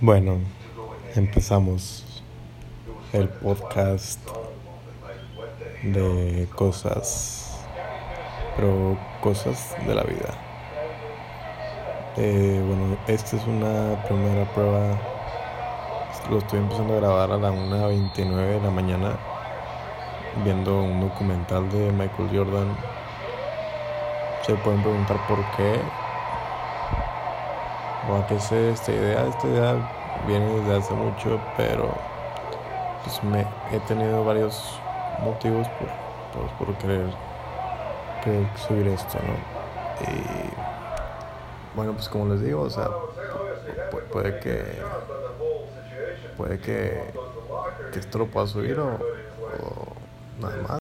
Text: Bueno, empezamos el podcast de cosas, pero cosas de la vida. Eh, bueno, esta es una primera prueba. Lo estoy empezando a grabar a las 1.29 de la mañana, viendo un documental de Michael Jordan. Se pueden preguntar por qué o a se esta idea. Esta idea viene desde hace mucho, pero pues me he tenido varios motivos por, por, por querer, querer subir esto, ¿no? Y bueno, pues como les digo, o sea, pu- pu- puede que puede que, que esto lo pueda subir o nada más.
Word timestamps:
Bueno, 0.00 0.38
empezamos 1.14 2.22
el 3.12 3.28
podcast 3.28 4.20
de 5.82 6.48
cosas, 6.54 7.64
pero 8.56 8.98
cosas 9.20 9.76
de 9.86 9.94
la 9.94 10.02
vida. 10.02 10.34
Eh, 12.16 12.62
bueno, 12.66 12.96
esta 13.06 13.36
es 13.36 13.46
una 13.46 14.02
primera 14.04 14.44
prueba. 14.52 15.00
Lo 16.30 16.38
estoy 16.38 16.58
empezando 16.58 16.94
a 16.94 16.96
grabar 17.00 17.32
a 17.32 17.36
las 17.38 17.52
1.29 17.52 18.36
de 18.36 18.60
la 18.60 18.70
mañana, 18.70 19.16
viendo 20.44 20.82
un 20.82 21.00
documental 21.00 21.70
de 21.70 21.92
Michael 21.92 22.28
Jordan. 22.32 22.76
Se 24.42 24.54
pueden 24.56 24.82
preguntar 24.82 25.26
por 25.26 25.38
qué 25.56 25.80
o 28.06 28.16
a 28.16 28.26
se 28.40 28.70
esta 28.70 28.92
idea. 28.92 29.26
Esta 29.26 29.48
idea 29.48 29.76
viene 30.26 30.46
desde 30.60 30.76
hace 30.76 30.94
mucho, 30.94 31.40
pero 31.56 32.12
pues 33.02 33.22
me 33.22 33.46
he 33.70 33.80
tenido 33.80 34.24
varios 34.24 34.84
motivos 35.18 35.68
por, 35.70 35.88
por, 36.32 36.50
por 36.56 36.78
querer, 36.78 37.18
querer 38.20 38.48
subir 38.56 38.88
esto, 38.88 39.18
¿no? 39.22 39.34
Y 39.98 40.54
bueno, 41.72 41.94
pues 41.94 42.08
como 42.08 42.26
les 42.32 42.40
digo, 42.42 42.62
o 42.62 42.70
sea, 42.70 42.88
pu- 43.30 43.76
pu- 43.90 44.02
puede 44.10 44.38
que 44.38 44.94
puede 46.36 46.60
que, 46.60 47.20
que 47.90 47.98
esto 48.00 48.18
lo 48.18 48.30
pueda 48.30 48.46
subir 48.46 48.78
o 48.80 48.98
nada 50.36 50.56
más. 50.56 50.72